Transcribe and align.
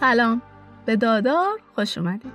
سلام. 0.00 0.42
به 0.86 0.96
دادار 0.96 1.58
خوش 1.74 1.98
اومدید 1.98 2.32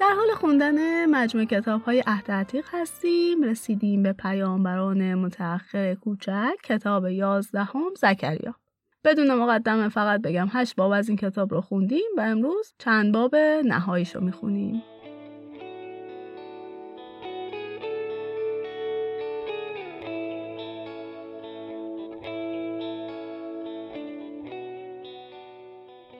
در 0.00 0.10
حال 0.16 0.34
خوندن 0.34 1.06
مجموع 1.06 1.44
کتاب 1.44 1.82
های 1.82 2.02
عهد 2.06 2.30
عتیق 2.30 2.66
هستیم. 2.72 3.42
رسیدیم 3.42 4.02
به 4.02 4.12
پیامبران 4.12 5.14
متأخر 5.14 5.94
کوچک 5.94 6.56
کتاب 6.64 7.08
یازدهم 7.08 7.94
زکریا. 7.96 8.54
بدون 9.04 9.34
مقدمه 9.34 9.88
فقط 9.88 10.22
بگم 10.22 10.48
هشت 10.52 10.76
باب 10.76 10.92
از 10.92 11.08
این 11.08 11.18
کتاب 11.18 11.54
رو 11.54 11.60
خوندیم 11.60 12.10
و 12.16 12.20
امروز 12.20 12.74
چند 12.78 13.12
باب 13.12 13.36
نهاییش 13.64 14.14
رو 14.14 14.20
می‌خونیم. 14.20 14.82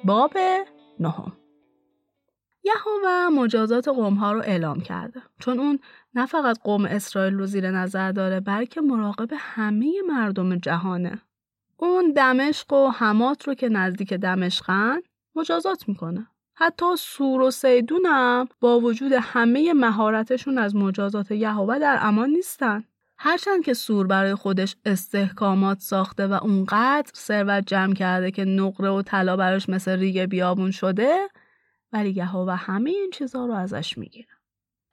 باب 0.05 0.33
نهم. 1.01 1.33
یهوه 2.65 3.29
مجازات 3.29 3.89
قوم 3.89 4.15
ها 4.15 4.33
رو 4.33 4.41
اعلام 4.41 4.81
کرده. 4.81 5.23
چون 5.41 5.61
اون 5.61 5.79
نه 6.15 6.27
فقط 6.27 6.59
قوم 6.59 6.85
اسرائیل 6.85 7.35
رو 7.35 7.47
زیر 7.47 7.71
نظر 7.71 8.13
داره 8.13 8.41
بلکه 8.41 8.81
مراقب 8.81 9.29
همه 9.37 9.93
مردم 10.09 10.57
جهانه. 10.57 11.23
اون 11.77 12.13
دمشق 12.13 12.73
و 12.73 12.89
حمات 12.89 13.49
رو 13.49 13.55
که 13.55 13.69
نزدیک 13.69 14.13
دمشقن 14.13 15.01
مجازات 15.35 15.89
می‌کنه. 15.89 16.27
حتی 16.55 16.87
سور 16.99 17.41
و 17.41 17.51
سیدون 17.51 18.07
با 18.61 18.81
وجود 18.81 19.13
همه 19.13 19.73
مهارتشون 19.73 20.59
از 20.59 20.77
مجازات 20.77 21.31
یهوه 21.31 21.79
در 21.79 21.99
امان 22.01 22.31
نیستن. 22.31 22.85
هرچند 23.27 23.65
که 23.65 23.75
سور 23.75 24.07
برای 24.07 24.35
خودش 24.35 24.77
استحکامات 24.85 25.81
ساخته 25.81 26.27
و 26.27 26.33
اونقدر 26.33 27.11
ثروت 27.15 27.67
جمع 27.67 27.95
کرده 27.95 28.31
که 28.31 28.45
نقره 28.45 28.89
و 28.89 29.03
طلا 29.03 29.37
براش 29.37 29.69
مثل 29.69 29.99
ریگ 29.99 30.25
بیابون 30.25 30.71
شده 30.71 31.29
ولی 31.93 32.11
یهوه 32.11 32.55
همه 32.55 32.91
این 32.91 33.11
چیزها 33.11 33.47
رو 33.47 33.53
ازش 33.53 33.99
می‌گیره. 33.99 34.29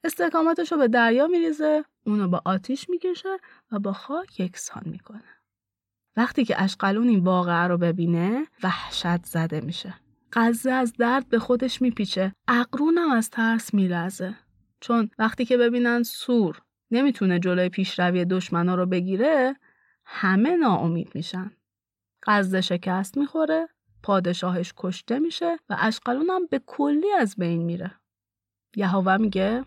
استحکاماتش 0.03 0.71
رو 0.71 0.77
به 0.77 0.87
دریا 0.87 1.27
میریزه 1.27 1.83
اونو 2.05 2.27
با 2.27 2.41
آتیش 2.45 2.89
می‌کشه 2.89 3.37
و 3.71 3.79
با 3.79 3.93
خاک 3.93 4.39
یکسان 4.39 4.83
می‌کنه. 4.85 5.23
وقتی 6.17 6.45
که 6.45 6.63
اشقلون 6.63 7.07
این 7.07 7.23
واقعه 7.23 7.67
رو 7.67 7.77
ببینه 7.77 8.47
وحشت 8.63 9.25
زده 9.25 9.61
میشه. 9.61 9.93
قزه 10.33 10.71
از 10.71 10.93
درد 10.93 11.29
به 11.29 11.39
خودش 11.39 11.81
میپیچه. 11.81 12.35
اقرونم 12.47 13.11
از 13.11 13.29
ترس 13.29 13.73
میلزه 13.73 14.35
چون 14.79 15.09
وقتی 15.19 15.45
که 15.45 15.57
ببینن 15.57 16.03
سور 16.03 16.61
نمی‌تونه 16.91 17.39
جلوی 17.39 17.69
پیشروی 17.69 18.25
دشمنا 18.25 18.75
رو 18.75 18.85
بگیره 18.85 19.55
همه 20.05 20.55
ناامید 20.55 21.11
میشن. 21.15 21.51
قزه 22.23 22.61
شکست 22.61 23.17
می‌خوره 23.17 23.67
پادشاهش 24.03 24.73
کشته 24.77 25.19
میشه 25.19 25.57
و 25.69 25.75
اشقلون 25.79 26.29
هم 26.29 26.47
به 26.49 26.61
کلی 26.65 27.11
از 27.19 27.35
بین 27.37 27.61
میره. 27.61 27.91
یهوه 28.75 29.17
میگه 29.17 29.63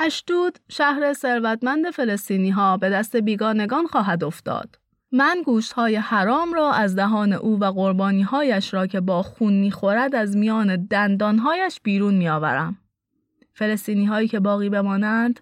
اشدود 0.00 0.58
شهر 0.68 1.12
ثروتمند 1.12 1.90
فلسطینی 1.90 2.50
ها 2.50 2.76
به 2.76 2.90
دست 2.90 3.16
بیگانگان 3.16 3.86
خواهد 3.86 4.24
افتاد. 4.24 4.78
من 5.12 5.42
گوشت 5.44 5.72
های 5.72 5.96
حرام 5.96 6.52
را 6.52 6.72
از 6.72 6.96
دهان 6.96 7.32
او 7.32 7.60
و 7.60 7.64
قربانی 7.64 8.22
هایش 8.22 8.74
را 8.74 8.86
که 8.86 9.00
با 9.00 9.22
خون 9.22 9.52
می‌خورد 9.52 10.14
از 10.14 10.36
میان 10.36 10.76
دندانهایش 10.76 11.80
بیرون 11.82 12.14
میآورم. 12.14 12.78
فلسطینی 13.52 14.04
هایی 14.04 14.28
که 14.28 14.40
باقی 14.40 14.68
بمانند 14.68 15.40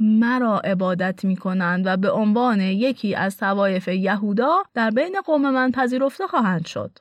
مرا 0.00 0.60
عبادت 0.60 1.24
می 1.24 1.36
کنند 1.36 1.86
و 1.86 1.96
به 1.96 2.10
عنوان 2.10 2.60
یکی 2.60 3.14
از 3.14 3.36
توایف 3.36 3.88
یهودا 3.88 4.62
در 4.74 4.90
بین 4.90 5.20
قوم 5.24 5.50
من 5.50 5.70
پذیرفته 5.70 6.26
خواهند 6.26 6.66
شد. 6.66 6.98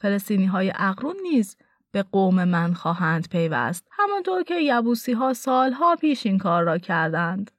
فلسطینی 0.00 0.46
های 0.46 0.72
اقرون 0.74 1.16
نیز 1.22 1.56
به 1.92 2.02
قوم 2.02 2.44
من 2.44 2.74
خواهند 2.74 3.28
پیوست 3.28 3.88
همانطور 3.90 4.42
که 4.42 4.54
یبوسی 4.60 5.12
ها 5.12 5.32
سالها 5.32 5.96
پیش 5.96 6.26
این 6.26 6.38
کار 6.38 6.62
را 6.62 6.78
کردند. 6.78 7.50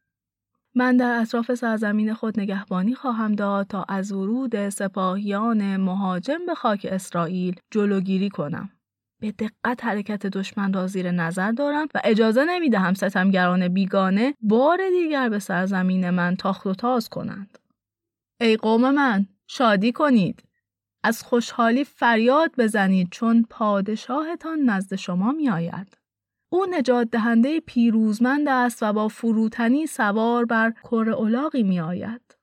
من 0.76 0.98
در 0.98 1.20
اطراف 1.22 1.54
سرزمین 1.54 2.14
خود 2.14 2.40
نگهبانی 2.40 2.96
خواهم 2.96 3.36
داد 3.36 3.68
تا 3.68 3.86
از 3.90 4.12
ورود 4.12 4.70
سپاهیان 4.70 5.78
مهاجم 5.78 6.46
به 6.46 6.56
خاک 6.56 6.88
اسرائیل 6.92 7.60
جلوگیری 7.72 8.30
کنم. 8.30 8.70
به 9.20 9.32
دقت 9.32 9.86
حرکت 9.86 10.26
دشمن 10.26 10.74
را 10.74 10.88
زیر 10.88 11.12
نظر 11.12 11.52
دارم 11.52 11.88
و 11.96 12.02
اجازه 12.04 12.46
نمی 12.46 12.70
دهم 12.70 12.94
ستمگران 12.94 13.68
بیگانه 13.68 14.36
بار 14.42 14.80
دیگر 14.90 15.30
به 15.30 15.40
سرزمین 15.40 16.10
من 16.10 16.36
تاخت 16.36 16.68
و 16.68 16.74
تاز 16.74 17.10
کنند. 17.10 17.58
ای 18.42 18.58
قوم 18.58 18.92
من 18.92 19.28
شادی 19.48 19.92
کنید. 19.92 20.44
از 21.04 21.24
خوشحالی 21.24 21.84
فریاد 21.84 22.52
بزنید 22.58 23.08
چون 23.12 23.46
پادشاهتان 23.50 24.60
نزد 24.60 24.96
شما 24.96 25.32
می 25.32 25.50
آید. 25.50 25.98
او 26.50 26.66
نجات 26.66 27.10
دهنده 27.12 27.60
پیروزمند 27.60 28.48
است 28.50 28.84
و 28.84 28.94
با 28.94 29.08
فروتنی 29.08 29.88
سوار 29.88 30.46
بر 30.46 30.74
کر 30.84 31.14
اولاغی 31.18 31.64
می 31.64 31.80
آید. 31.80 32.37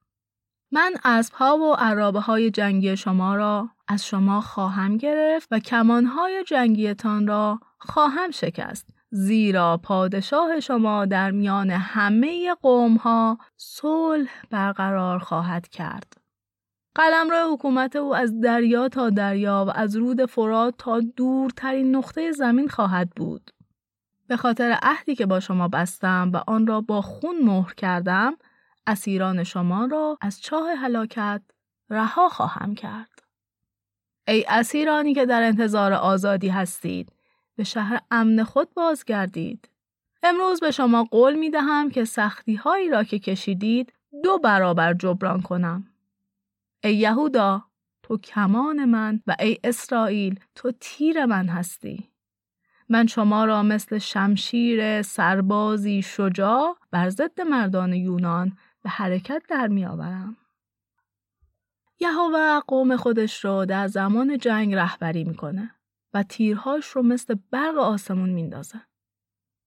من 0.74 0.94
اسبها 1.04 1.58
و 1.58 1.74
عرابه 1.74 2.20
های 2.20 2.50
جنگی 2.50 2.96
شما 2.96 3.34
را 3.34 3.68
از 3.88 4.06
شما 4.06 4.40
خواهم 4.40 4.96
گرفت 4.96 5.48
و 5.50 5.58
کمانهای 5.58 6.44
جنگیتان 6.44 7.26
را 7.26 7.60
خواهم 7.78 8.30
شکست. 8.30 8.88
زیرا 9.10 9.76
پادشاه 9.76 10.60
شما 10.60 11.06
در 11.06 11.30
میان 11.30 11.70
همه 11.70 12.54
قوم 12.54 12.96
ها 12.96 13.38
صلح 13.56 14.30
برقرار 14.50 15.18
خواهد 15.18 15.68
کرد. 15.68 16.16
قلم 16.94 17.30
را 17.30 17.52
حکومت 17.52 17.96
او 17.96 18.16
از 18.16 18.40
دریا 18.40 18.88
تا 18.88 19.10
دریا 19.10 19.64
و 19.68 19.70
از 19.70 19.96
رود 19.96 20.26
فرات 20.26 20.74
تا 20.78 21.00
دورترین 21.00 21.96
نقطه 21.96 22.32
زمین 22.32 22.68
خواهد 22.68 23.10
بود. 23.10 23.50
به 24.26 24.36
خاطر 24.36 24.78
عهدی 24.82 25.14
که 25.14 25.26
با 25.26 25.40
شما 25.40 25.68
بستم 25.68 26.30
و 26.34 26.40
آن 26.46 26.66
را 26.66 26.80
با 26.80 27.02
خون 27.02 27.36
مهر 27.42 27.74
کردم 27.74 28.36
اسیران 28.86 29.44
شما 29.44 29.86
را 29.86 30.18
از 30.20 30.40
چاه 30.40 30.70
هلاکت 30.70 31.42
رها 31.90 32.28
خواهم 32.28 32.74
کرد. 32.74 33.22
ای 34.28 34.44
اسیرانی 34.48 35.14
که 35.14 35.26
در 35.26 35.42
انتظار 35.42 35.92
آزادی 35.92 36.48
هستید 36.48 37.12
به 37.56 37.64
شهر 37.64 38.00
امن 38.10 38.44
خود 38.44 38.74
بازگردید. 38.74 39.68
امروز 40.22 40.60
به 40.60 40.70
شما 40.70 41.04
قول 41.04 41.34
می 41.34 41.50
دهم 41.50 41.90
که 41.90 42.04
سختی 42.04 42.54
هایی 42.54 42.88
را 42.88 43.04
که 43.04 43.18
کشیدید 43.18 43.92
دو 44.22 44.38
برابر 44.38 44.94
جبران 44.94 45.42
کنم. 45.42 45.86
ای 46.84 46.94
یهودا 46.94 47.64
تو 48.02 48.18
کمان 48.18 48.84
من 48.84 49.20
و 49.26 49.36
ای 49.38 49.58
اسرائیل 49.64 50.40
تو 50.54 50.72
تیر 50.80 51.24
من 51.24 51.48
هستی. 51.48 52.10
من 52.88 53.06
شما 53.06 53.44
را 53.44 53.62
مثل 53.62 53.98
شمشیر 53.98 55.02
سربازی 55.02 56.02
شجاع 56.02 56.76
بر 56.90 57.10
ضد 57.10 57.40
مردان 57.40 57.92
یونان 57.92 58.56
به 58.84 58.90
حرکت 58.90 59.42
در 59.48 59.68
می 59.68 59.86
آورم. 59.86 60.36
یهوه 62.00 62.60
قوم 62.60 62.96
خودش 62.96 63.44
رو 63.44 63.64
در 63.64 63.86
زمان 63.86 64.38
جنگ 64.38 64.74
رهبری 64.74 65.24
می‌کنه 65.24 65.70
و 66.14 66.22
تیرهاش 66.22 66.86
رو 66.86 67.02
مثل 67.02 67.36
برق 67.50 67.78
آسمون 67.78 68.30
میندازه. 68.30 68.80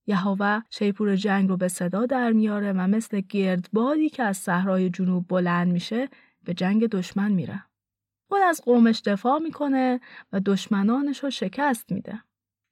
یهوه 0.06 0.60
شیپور 0.70 1.16
جنگ 1.16 1.48
رو 1.48 1.56
به 1.56 1.68
صدا 1.68 2.06
در 2.06 2.32
میاره 2.32 2.72
و 2.72 2.86
مثل 2.86 3.20
گردبادی 3.20 4.08
که 4.08 4.22
از 4.22 4.36
صحرای 4.36 4.90
جنوب 4.90 5.28
بلند 5.28 5.72
میشه 5.72 6.08
به 6.44 6.54
جنگ 6.54 6.86
دشمن 6.86 7.32
میره. 7.32 7.64
اون 8.30 8.42
از 8.42 8.60
قومش 8.64 9.00
دفاع 9.00 9.38
می‌کنه 9.38 10.00
و 10.32 10.40
دشمنانش 10.40 11.24
رو 11.24 11.30
شکست 11.30 11.92
میده. 11.92 12.22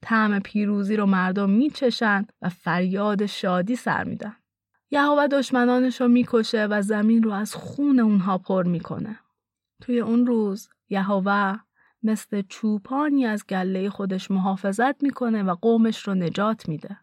طعم 0.03 0.41
پیروزی 0.41 0.97
رو 0.97 1.07
مردم 1.07 1.51
میچشن 1.51 2.27
و 2.43 2.49
فریاد 2.49 3.27
شادی 3.27 3.77
سر 3.77 4.05
میدن. 4.05 4.37
یهوه 4.91 5.27
دشمنانش 5.27 6.01
رو 6.01 6.09
می‌کشه 6.09 6.67
و 6.67 6.83
زمین 6.83 7.23
رو 7.23 7.33
از 7.33 7.55
خون 7.55 8.01
اونها 8.01 8.39
پر 8.39 8.63
می‌کنه. 8.63 9.19
توی 9.83 10.01
اون 10.01 10.27
روز 10.27 10.69
یهوه 10.89 11.57
مثل 12.03 12.43
چوپانی 12.49 13.27
از 13.27 13.47
گله 13.47 13.91
خودش 13.91 14.31
محافظت 14.31 15.03
می‌کنه 15.03 15.43
و 15.43 15.55
قومش 15.55 16.09
رو 16.09 16.15
نجات 16.15 16.69
میده. 16.69 16.99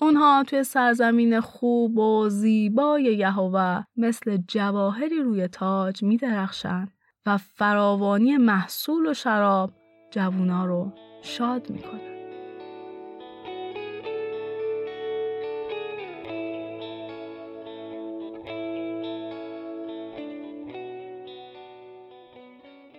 اونها 0.00 0.44
توی 0.46 0.64
سرزمین 0.64 1.40
خوب 1.40 1.98
و 1.98 2.28
زیبای 2.28 3.02
یهوه 3.02 3.84
مثل 3.96 4.38
جواهری 4.48 5.22
روی 5.22 5.48
تاج 5.48 6.02
میدرخشن 6.02 6.88
و 7.26 7.38
فراوانی 7.38 8.36
محصول 8.36 9.06
و 9.06 9.14
شراب 9.14 9.70
جوونا 10.10 10.64
رو 10.64 10.92
شاد 11.22 11.70
می‌کنه. 11.70 12.13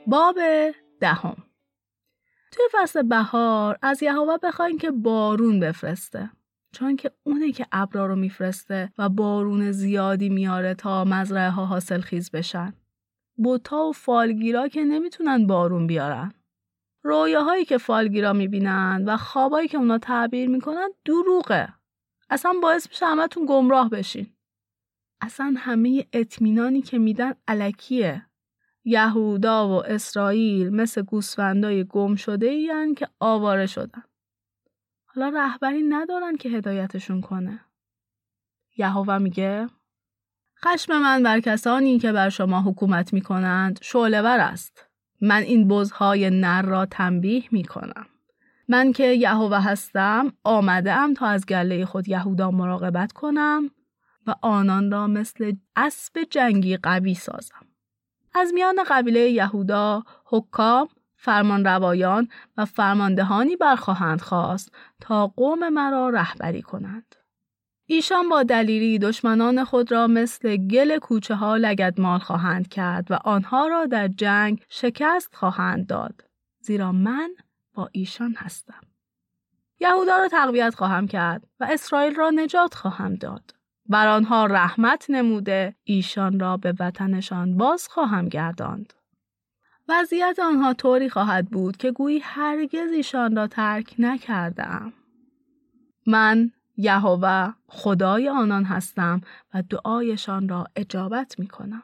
باب 0.07 0.39
دهم 0.99 1.35
توی 2.51 2.65
فصل 2.71 3.01
بهار 3.01 3.77
از 3.81 4.03
یهوه 4.03 4.37
بخواین 4.43 4.77
که 4.77 4.91
بارون 4.91 5.59
بفرسته 5.59 6.29
چون 6.71 6.95
که 6.95 7.11
اونه 7.23 7.51
که 7.51 7.67
ابرا 7.71 8.05
رو 8.05 8.15
میفرسته 8.15 8.93
و 8.97 9.09
بارون 9.09 9.71
زیادی 9.71 10.29
میاره 10.29 10.73
تا 10.73 11.03
مزرعه 11.03 11.49
ها 11.49 11.65
حاصل 11.65 12.01
خیز 12.01 12.31
بشن. 12.31 12.73
بوتا 13.37 13.85
و 13.85 13.91
فالگیرا 13.91 14.67
که 14.67 14.83
نمی‌تونن 14.83 15.47
بارون 15.47 15.87
بیارن. 15.87 16.33
رویاهایی 17.03 17.65
که 17.65 17.77
فالگیرا 17.77 18.33
می‌بینند 18.33 19.07
و 19.07 19.17
خوابایی 19.17 19.67
که 19.67 19.77
اونا 19.77 19.97
تعبیر 19.97 20.49
می‌کنن 20.49 20.89
دروغه. 21.05 21.73
اصلا 22.29 22.53
باعث 22.61 22.87
میشه 22.89 23.05
همتون 23.05 23.45
گمراه 23.45 23.89
بشین. 23.89 24.33
اصلا 25.21 25.53
همه 25.57 26.05
اطمینانی 26.13 26.81
که 26.81 26.97
میدن 26.97 27.33
علکیه. 27.47 28.25
یهودا 28.85 29.69
و 29.69 29.85
اسرائیل 29.85 30.69
مثل 30.69 31.01
گوسفندای 31.01 31.83
گم 31.83 32.15
شده 32.15 32.45
این 32.45 32.95
که 32.95 33.07
آواره 33.19 33.65
شدن. 33.65 34.03
حالا 35.05 35.29
رهبری 35.29 35.81
ندارن 35.81 36.35
که 36.35 36.49
هدایتشون 36.49 37.21
کنه. 37.21 37.59
یهوه 38.77 39.17
میگه 39.17 39.67
خشم 40.65 41.01
من 41.01 41.23
بر 41.23 41.39
کسانی 41.39 41.99
که 41.99 42.11
بر 42.11 42.29
شما 42.29 42.61
حکومت 42.61 43.13
می 43.13 43.21
کنند 43.21 43.79
شعلور 43.81 44.39
است. 44.39 44.87
من 45.21 45.41
این 45.41 45.67
بزهای 45.67 46.29
نر 46.29 46.61
را 46.61 46.85
تنبیه 46.85 47.43
می 47.51 47.63
کنم. 47.63 48.05
من 48.67 48.91
که 48.91 49.05
یهوه 49.05 49.63
هستم 49.63 50.33
آمده 50.43 50.93
ام 50.93 51.13
تا 51.13 51.25
از 51.25 51.45
گله 51.45 51.85
خود 51.85 52.09
یهودا 52.09 52.51
مراقبت 52.51 53.11
کنم 53.11 53.71
و 54.27 54.35
آنان 54.41 54.91
را 54.91 55.07
مثل 55.07 55.53
اسب 55.75 56.23
جنگی 56.29 56.77
قوی 56.77 57.13
سازم. 57.13 57.74
از 58.37 58.53
میان 58.53 58.83
قبیله 58.87 59.19
یهودا 59.19 60.03
حکام 60.25 60.87
فرمان 61.15 61.65
روایان 61.65 62.27
و 62.57 62.65
فرماندهانی 62.65 63.55
برخواهند 63.55 64.21
خواست 64.21 64.75
تا 65.01 65.27
قوم 65.27 65.69
مرا 65.69 66.09
رهبری 66.09 66.61
کنند. 66.61 67.15
ایشان 67.85 68.29
با 68.29 68.43
دلیری 68.43 68.99
دشمنان 68.99 69.63
خود 69.63 69.91
را 69.91 70.07
مثل 70.07 70.57
گل 70.57 70.99
کوچه 70.99 71.35
ها 71.35 71.59
مال 71.97 72.19
خواهند 72.19 72.67
کرد 72.67 73.11
و 73.11 73.13
آنها 73.13 73.67
را 73.67 73.85
در 73.85 74.07
جنگ 74.07 74.63
شکست 74.69 75.35
خواهند 75.35 75.87
داد. 75.87 76.23
زیرا 76.59 76.91
من 76.91 77.29
با 77.73 77.89
ایشان 77.91 78.35
هستم. 78.37 78.81
یهودا 79.79 80.17
را 80.17 80.27
تقویت 80.27 80.75
خواهم 80.75 81.07
کرد 81.07 81.47
و 81.59 81.67
اسرائیل 81.71 82.15
را 82.15 82.29
نجات 82.29 82.73
خواهم 82.73 83.15
داد. 83.15 83.54
بر 83.89 84.07
آنها 84.07 84.45
رحمت 84.45 85.05
نموده 85.09 85.75
ایشان 85.83 86.39
را 86.39 86.57
به 86.57 86.73
وطنشان 86.79 87.57
باز 87.57 87.87
خواهم 87.87 88.29
گرداند. 88.29 88.93
وضعیت 89.87 90.39
آنها 90.39 90.73
طوری 90.73 91.09
خواهد 91.09 91.49
بود 91.49 91.77
که 91.77 91.91
گویی 91.91 92.19
هرگز 92.19 92.91
ایشان 92.91 93.35
را 93.35 93.47
ترک 93.47 93.95
نکردم. 93.99 94.93
من 96.07 96.51
یهوه 96.77 97.53
خدای 97.67 98.29
آنان 98.29 98.63
هستم 98.63 99.21
و 99.53 99.61
دعایشان 99.61 100.49
را 100.49 100.67
اجابت 100.75 101.39
می 101.39 101.47
کنم. 101.47 101.83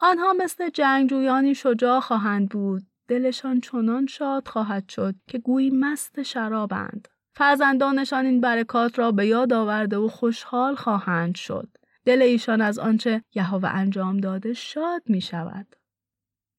آنها 0.00 0.32
مثل 0.32 0.70
جنگجویانی 0.70 1.54
شجاع 1.54 2.00
خواهند 2.00 2.48
بود 2.48 2.82
دلشان 3.08 3.60
چنان 3.60 4.06
شاد 4.06 4.48
خواهد 4.48 4.88
شد 4.88 5.14
که 5.26 5.38
گویی 5.38 5.70
مست 5.70 6.22
شرابند. 6.22 7.08
فرزندانشان 7.34 8.24
این 8.24 8.40
برکات 8.40 8.98
را 8.98 9.12
به 9.12 9.26
یاد 9.26 9.52
آورده 9.52 9.96
و 9.96 10.08
خوشحال 10.08 10.74
خواهند 10.74 11.34
شد. 11.34 11.68
دل 12.04 12.22
ایشان 12.22 12.60
از 12.60 12.78
آنچه 12.78 13.22
یهوه 13.34 13.68
انجام 13.68 14.16
داده 14.16 14.52
شاد 14.52 15.02
می 15.06 15.20
شود. 15.20 15.76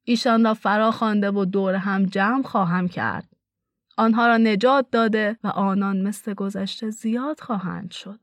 ایشان 0.04 0.44
را 0.44 0.54
فرا 0.54 0.92
خوانده 0.92 1.31
و 1.31 1.46
دور 1.46 1.75
هم 1.75 2.06
جمع 2.06 2.44
خواهم 2.44 2.88
کرد. 2.88 3.30
آنها 3.98 4.28
را 4.28 4.38
نجات 4.38 4.86
داده 4.92 5.38
و 5.44 5.48
آنان 5.48 6.02
مثل 6.02 6.34
گذشته 6.34 6.90
زیاد 6.90 7.40
خواهند 7.40 7.92
شد. 7.92 8.20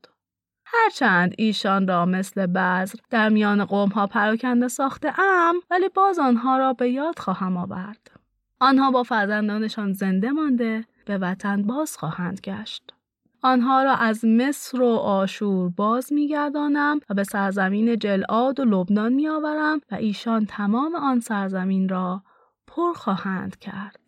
هرچند 0.65 1.35
ایشان 1.37 1.87
را 1.87 2.05
مثل 2.05 2.45
بذر 2.45 2.99
در 3.09 3.29
میان 3.29 3.65
قوم 3.65 3.89
ها 3.89 4.07
پراکنده 4.07 4.67
ساخته 4.67 5.19
ام 5.19 5.55
ولی 5.69 5.89
باز 5.89 6.19
آنها 6.19 6.57
را 6.57 6.73
به 6.73 6.89
یاد 6.89 7.19
خواهم 7.19 7.57
آورد. 7.57 8.11
آنها 8.59 8.91
با 8.91 9.03
فرزندانشان 9.03 9.93
زنده 9.93 10.31
مانده 10.31 10.85
به 11.11 11.17
وطن 11.17 11.61
باز 11.61 11.97
خواهند 11.97 12.39
گشت. 12.43 12.93
آنها 13.41 13.83
را 13.83 13.95
از 13.95 14.25
مصر 14.25 14.81
و 14.81 14.95
آشور 14.95 15.69
باز 15.69 16.13
میگردانم 16.13 16.99
و 17.09 17.13
به 17.13 17.23
سرزمین 17.23 17.99
جلعاد 17.99 18.59
و 18.59 18.65
لبنان 18.65 19.13
میآورم 19.13 19.81
و 19.91 19.95
ایشان 19.95 20.45
تمام 20.45 20.95
آن 20.95 21.19
سرزمین 21.19 21.89
را 21.89 22.23
پر 22.67 22.93
خواهند 22.93 23.59
کرد. 23.59 23.99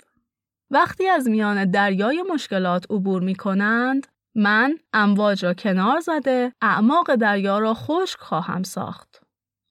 وقتی 0.72 1.08
از 1.08 1.28
میان 1.28 1.72
دریای 1.72 2.24
مشکلات 2.34 2.86
عبور 2.90 3.22
می 3.22 3.36
کنند، 3.36 4.08
من 4.36 4.78
امواج 4.94 5.46
را 5.46 5.54
کنار 5.54 6.00
زده 6.00 6.54
اعماق 6.62 7.16
دریا 7.16 7.60
را 7.60 7.74
خشک 7.74 8.20
خواهم 8.20 8.64
ساخت. 8.64 9.24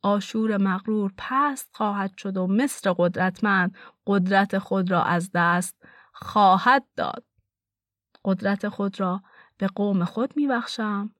آشور 0.03 0.57
مغرور 0.57 1.13
پست 1.19 1.71
خواهد 1.73 2.13
شد 2.19 2.37
و 2.37 2.47
مصر 2.47 2.95
قدرتمند 2.99 3.75
قدرت 4.07 4.59
خود 4.59 4.91
را 4.91 5.03
از 5.03 5.31
دست 5.35 5.77
خواهد 6.13 6.87
داد. 6.97 7.25
قدرت 8.25 8.69
خود 8.69 9.01
را 9.01 9.23
به 9.59 9.67
قوم 9.67 10.05
خود 10.05 10.37
می 10.37 10.47
بخشم. 10.47 11.15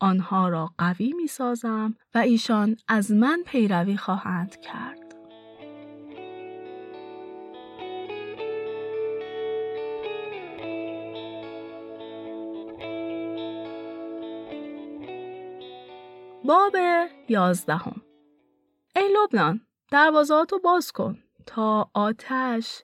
آنها 0.00 0.48
را 0.48 0.74
قوی 0.78 1.12
می 1.12 1.26
سازم 1.26 1.94
و 2.14 2.18
ایشان 2.18 2.76
از 2.88 3.10
من 3.10 3.42
پیروی 3.46 3.96
خواهند 3.96 4.60
کرد. 4.60 5.08
باب 16.44 16.76
یازدهم 17.28 18.02
ای 18.96 19.16
لبنان 19.16 19.60
دروازاتو 19.90 20.58
باز 20.58 20.92
کن 20.92 21.18
تا 21.46 21.90
آتش 21.94 22.82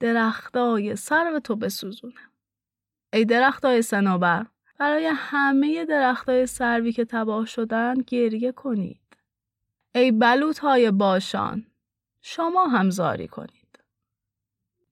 درختای 0.00 0.96
سرو 0.96 1.40
تو 1.40 1.56
بسوزونه. 1.56 2.20
ای 3.12 3.24
درختای 3.24 3.82
سنوبر 3.82 4.46
برای 4.78 5.06
همه 5.14 5.84
درختای 5.84 6.46
سروی 6.46 6.92
که 6.92 7.04
تباه 7.04 7.46
شدن 7.46 7.94
گریه 8.06 8.52
کنید. 8.52 9.00
ای 9.94 10.12
بلوط 10.12 10.58
های 10.58 10.90
باشان 10.90 11.66
شما 12.20 12.66
هم 12.66 12.90
زاری 12.90 13.28
کنید. 13.28 13.78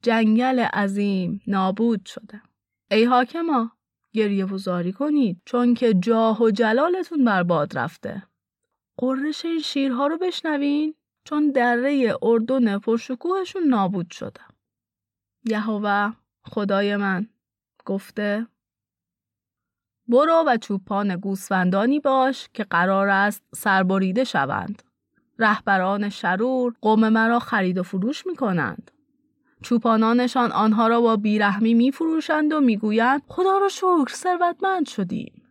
جنگل 0.02 0.60
عظیم 0.60 1.42
نابود 1.46 2.06
شده. 2.06 2.42
ای 2.90 3.04
حاکما 3.04 3.70
گریه 4.12 4.44
و 4.44 4.58
زاری 4.58 4.92
کنید 4.92 5.42
چون 5.44 5.74
که 5.74 5.94
جاه 5.94 6.42
و 6.42 6.50
جلالتون 6.50 7.24
بر 7.24 7.42
باد 7.42 7.78
رفته. 7.78 8.22
قررش 8.96 9.44
این 9.44 9.60
شیرها 9.60 10.06
رو 10.06 10.18
بشنوین 10.18 10.94
چون 11.24 11.50
دره 11.50 12.14
اردن 12.22 12.78
پرشکوهشون 12.78 13.62
نابود 13.62 14.10
شده. 14.10 14.40
یهوه 15.44 16.12
خدای 16.44 16.96
من 16.96 17.28
گفته 17.84 18.46
برو 20.08 20.44
و 20.46 20.56
چوپان 20.56 21.16
گوسفندانی 21.16 22.00
باش 22.00 22.48
که 22.54 22.64
قرار 22.64 23.08
است 23.08 23.42
سربریده 23.54 24.24
شوند. 24.24 24.82
رهبران 25.38 26.08
شرور 26.08 26.74
قوم 26.80 27.08
مرا 27.08 27.38
خرید 27.38 27.78
و 27.78 27.82
فروش 27.82 28.26
می 28.26 28.36
کنند 28.36 28.90
چوپانانشان 29.62 30.52
آنها 30.52 30.86
را 30.86 31.00
با 31.00 31.16
بیرحمی 31.16 31.74
میفروشند 31.74 32.52
و 32.52 32.60
می‌گویند 32.60 33.22
خدا 33.28 33.58
را 33.58 33.68
شکر 33.68 34.12
ثروتمند 34.14 34.86
شدیم. 34.86 35.42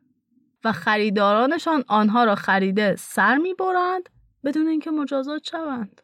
و 0.64 0.72
خریدارانشان 0.72 1.84
آنها 1.88 2.24
را 2.24 2.36
خریده 2.36 2.96
سر 2.96 3.38
می‌برند 3.38 4.10
بدون 4.44 4.68
اینکه 4.68 4.92
مجازات 4.92 5.44
شوند. 5.44 6.02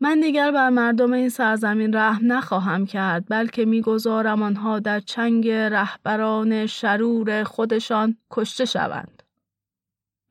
من 0.00 0.20
دیگر 0.20 0.50
بر 0.50 0.70
مردم 0.70 1.12
این 1.12 1.28
سرزمین 1.28 1.94
رحم 1.94 2.32
نخواهم 2.32 2.86
کرد 2.86 3.24
بلکه 3.28 3.64
می‌گذارم 3.64 4.42
آنها 4.42 4.78
در 4.78 5.00
چنگ 5.00 5.48
رهبران 5.48 6.66
شرور 6.66 7.44
خودشان 7.44 8.16
کشته 8.30 8.64
شوند. 8.64 9.22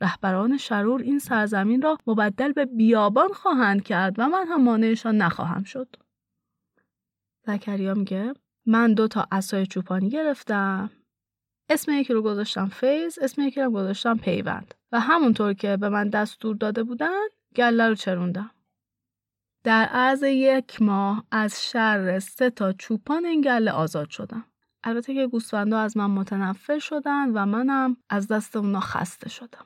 رهبران 0.01 0.57
شرور 0.57 1.01
این 1.01 1.19
سرزمین 1.19 1.81
را 1.81 1.97
مبدل 2.07 2.51
به 2.51 2.65
بیابان 2.65 3.29
خواهند 3.33 3.83
کرد 3.83 4.15
و 4.17 4.27
من 4.27 4.47
هم 4.47 4.63
مانعشان 4.63 5.17
نخواهم 5.17 5.63
شد. 5.63 5.95
زکریا 7.47 7.93
میگه 7.93 8.33
من 8.65 8.93
دو 8.93 9.07
تا 9.07 9.27
اسای 9.31 9.65
چوپانی 9.65 10.09
گرفتم. 10.09 10.89
اسم 11.69 11.91
یکی 11.91 12.13
رو 12.13 12.21
گذاشتم 12.21 12.67
فیز 12.67 13.19
اسم 13.21 13.41
یکی 13.41 13.61
رو 13.61 13.71
گذاشتم 13.71 14.17
پیوند. 14.17 14.73
و 14.91 14.99
همونطور 14.99 15.53
که 15.53 15.77
به 15.77 15.89
من 15.89 16.09
دستور 16.09 16.55
داده 16.55 16.83
بودن 16.83 17.27
گله 17.55 17.89
رو 17.89 17.95
چروندم. 17.95 18.51
در 19.67 19.85
عرض 19.85 20.23
یک 20.23 20.81
ماه 20.81 21.23
از 21.31 21.65
شر 21.65 22.19
سه 22.19 22.49
تا 22.49 22.73
چوپان 22.73 23.25
این 23.25 23.41
گله 23.41 23.71
آزاد 23.71 24.09
شدم. 24.09 24.45
البته 24.83 25.13
که 25.13 25.27
گوسفندا 25.27 25.79
از 25.79 25.97
من 25.97 26.05
متنفر 26.05 26.79
شدن 26.79 27.29
و 27.29 27.45
منم 27.45 27.97
از 28.09 28.27
دست 28.27 28.55
اونا 28.55 28.79
خسته 28.79 29.29
شدم. 29.29 29.65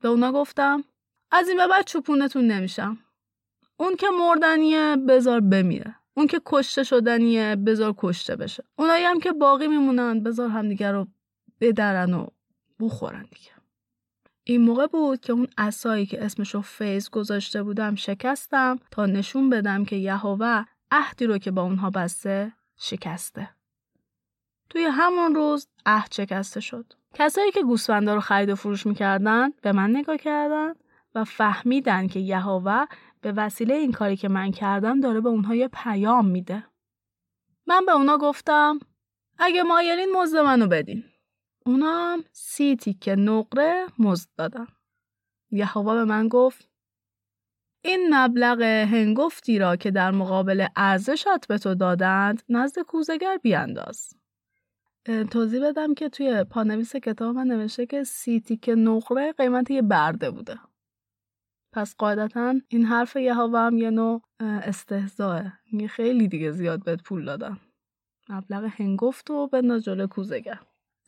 به 0.00 0.08
اونا 0.08 0.32
گفتم 0.32 0.84
از 1.30 1.48
این 1.48 1.56
به 1.56 1.66
بعد 1.66 1.86
چوپونتون 1.86 2.46
نمیشم. 2.46 2.98
اون 3.76 3.96
که 3.96 4.06
مردنیه 4.20 4.96
بذار 5.08 5.40
بمیره. 5.40 5.94
اون 6.14 6.26
که 6.26 6.40
کشته 6.46 6.82
شدنیه 6.82 7.56
بذار 7.56 7.94
کشته 7.98 8.36
بشه. 8.36 8.64
اونایی 8.78 9.04
هم 9.04 9.20
که 9.20 9.32
باقی 9.32 9.68
میمونن 9.68 10.22
بذار 10.22 10.48
همدیگه 10.48 10.92
رو 10.92 11.06
بدرن 11.60 12.14
و 12.14 12.26
بخورن 12.80 13.22
دیگه. 13.22 13.57
این 14.50 14.60
موقع 14.60 14.86
بود 14.86 15.20
که 15.20 15.32
اون 15.32 15.48
اسایی 15.58 16.06
که 16.06 16.24
اسمشو 16.24 16.60
فیض 16.60 17.10
گذاشته 17.10 17.62
بودم 17.62 17.94
شکستم 17.94 18.78
تا 18.90 19.06
نشون 19.06 19.50
بدم 19.50 19.84
که 19.84 19.96
یهوه 19.96 20.64
عهدی 20.90 21.26
رو 21.26 21.38
که 21.38 21.50
با 21.50 21.62
اونها 21.62 21.90
بسته 21.90 22.52
شکسته. 22.76 23.50
توی 24.70 24.84
همون 24.84 25.34
روز 25.34 25.66
عهد 25.86 26.12
شکسته 26.12 26.60
شد. 26.60 26.92
کسایی 27.14 27.50
که 27.50 27.62
گوسفندا 27.62 28.14
رو 28.14 28.20
خرید 28.20 28.48
و 28.48 28.54
فروش 28.54 28.86
می‌کردن 28.86 29.50
به 29.62 29.72
من 29.72 29.90
نگاه 29.90 30.16
کردن 30.16 30.74
و 31.14 31.24
فهمیدن 31.24 32.06
که 32.06 32.20
یهوه 32.20 32.84
به 33.20 33.32
وسیله 33.32 33.74
این 33.74 33.92
کاری 33.92 34.16
که 34.16 34.28
من 34.28 34.50
کردم 34.50 35.00
داره 35.00 35.20
به 35.20 35.28
اونها 35.28 35.54
یه 35.54 35.68
پیام 35.68 36.26
میده. 36.26 36.64
من 37.66 37.86
به 37.86 37.92
اونا 37.92 38.18
گفتم 38.18 38.78
اگه 39.38 39.62
مایلین 39.62 40.12
مزد 40.16 40.36
منو 40.36 40.66
بدین. 40.66 41.04
اونا 41.68 42.12
هم 42.12 42.24
سی 42.32 42.76
تیکه 42.76 43.16
نقره 43.16 43.86
مزد 43.98 44.28
دادن. 44.36 44.66
یهوه 45.50 45.94
به 45.94 46.04
من 46.04 46.28
گفت 46.28 46.68
این 47.84 48.14
مبلغ 48.14 48.62
هنگفتی 48.62 49.58
را 49.58 49.76
که 49.76 49.90
در 49.90 50.10
مقابل 50.10 50.66
ارزشت 50.76 51.46
به 51.48 51.58
تو 51.58 51.74
دادند 51.74 52.42
نزد 52.48 52.82
کوزگر 52.82 53.36
بیانداز. 53.42 54.12
توضیح 55.30 55.68
بدم 55.68 55.94
که 55.94 56.08
توی 56.08 56.44
پانویس 56.44 56.96
کتاب 56.96 57.36
من 57.36 57.46
نوشته 57.46 57.86
که 57.86 58.04
سی 58.04 58.40
تیکه 58.40 58.74
نقره 58.74 59.32
قیمت 59.32 59.70
یه 59.70 59.82
برده 59.82 60.30
بوده. 60.30 60.58
پس 61.72 61.94
قاعدتا 61.96 62.54
این 62.68 62.84
حرف 62.84 63.16
یهوه 63.16 63.58
هم 63.58 63.78
یه 63.78 63.90
نوع 63.90 64.22
استهزاه 64.40 65.52
خیلی 65.88 66.28
دیگه 66.28 66.50
زیاد 66.50 66.84
بهت 66.84 67.02
پول 67.02 67.24
دادم 67.24 67.60
مبلغ 68.28 68.64
هنگفت 68.64 69.30
و 69.30 69.46
بنداز 69.46 69.84
جلو 69.84 70.06
کوزگر 70.06 70.58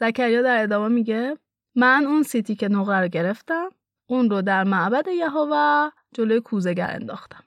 زکریا 0.01 0.43
در 0.43 0.63
ادامه 0.63 0.89
میگه 0.89 1.39
من 1.75 2.05
اون 2.07 2.23
سیتی 2.23 2.55
که 2.55 2.69
نقره 2.69 3.01
رو 3.01 3.09
گرفتم 3.09 3.71
اون 4.07 4.31
رو 4.31 4.43
در 4.43 4.65
معبد 4.65 5.09
یهوه 5.09 5.91
جلوی 6.15 6.41
کوزگر 6.41 6.91
انداختم 6.91 7.45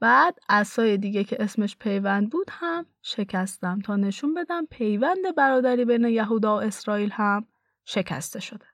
بعد 0.00 0.38
اسای 0.48 0.96
دیگه 0.96 1.24
که 1.24 1.42
اسمش 1.42 1.76
پیوند 1.76 2.30
بود 2.30 2.46
هم 2.50 2.86
شکستم 3.02 3.80
تا 3.80 3.96
نشون 3.96 4.34
بدم 4.34 4.66
پیوند 4.66 5.34
برادری 5.36 5.84
بین 5.84 6.04
یهودا 6.04 6.56
و 6.56 6.62
اسرائیل 6.62 7.10
هم 7.12 7.46
شکسته 7.84 8.40
شده 8.40 8.66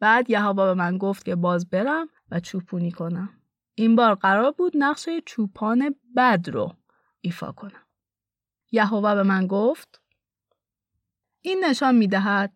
بعد 0.00 0.30
یهوه 0.30 0.64
به 0.64 0.74
من 0.74 0.98
گفت 0.98 1.24
که 1.24 1.36
باز 1.36 1.70
برم 1.70 2.08
و 2.30 2.40
چوپونی 2.40 2.92
کنم. 2.92 3.28
این 3.74 3.96
بار 3.96 4.14
قرار 4.14 4.52
بود 4.52 4.72
نقشه 4.74 5.20
چوپان 5.20 5.94
بد 6.16 6.48
رو 6.48 6.72
ایفا 7.20 7.52
کنم. 7.52 7.86
یهوه 8.72 9.14
به 9.14 9.22
من 9.22 9.46
گفت 9.46 10.02
این 11.42 11.64
نشان 11.64 11.94
می 11.94 12.08
دهد 12.08 12.52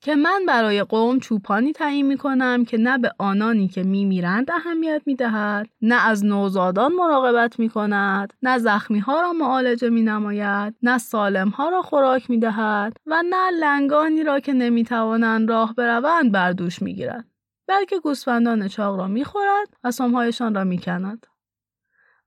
که 0.00 0.16
من 0.16 0.46
برای 0.48 0.82
قوم 0.82 1.20
چوپانی 1.20 1.72
تعیین 1.72 2.06
می 2.06 2.16
کنم 2.16 2.64
که 2.64 2.78
نه 2.78 2.98
به 2.98 3.12
آنانی 3.18 3.68
که 3.68 3.82
می 3.82 4.04
میرند 4.04 4.50
اهمیت 4.50 5.02
می 5.06 5.14
دهد، 5.14 5.68
نه 5.82 6.06
از 6.06 6.24
نوزادان 6.24 6.92
مراقبت 6.92 7.58
می 7.58 7.68
کند، 7.68 8.32
نه 8.42 8.58
زخمی 8.58 8.98
ها 8.98 9.20
را 9.20 9.32
معالجه 9.32 9.88
می 9.88 10.02
نماید، 10.02 10.76
نه 10.82 10.98
سالم 10.98 11.48
ها 11.48 11.68
را 11.68 11.82
خوراک 11.82 12.30
می 12.30 12.38
دهد 12.38 12.96
و 13.06 13.22
نه 13.30 13.50
لنگانی 13.50 14.24
را 14.24 14.40
که 14.40 14.52
نمی 14.52 14.84
توانند 14.84 15.48
راه 15.48 15.74
بروند 15.74 16.32
بر 16.32 16.52
دوش 16.52 16.82
می 16.82 16.94
گیرد. 16.94 17.26
بلکه 17.66 17.98
گوسفندان 17.98 18.68
چاق 18.68 18.96
را 18.96 19.06
می‌خورد 19.06 19.76
و 19.84 19.90
سمهایشان 19.90 20.54
را 20.54 20.64
می‌کند 20.64 21.26